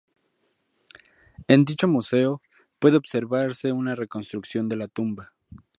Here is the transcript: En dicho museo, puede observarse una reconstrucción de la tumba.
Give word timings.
En 1.47 1.63
dicho 1.63 1.87
museo, 1.87 2.41
puede 2.79 2.97
observarse 2.97 3.71
una 3.71 3.93
reconstrucción 3.93 4.67
de 4.67 4.75
la 4.77 4.87
tumba. 4.87 5.31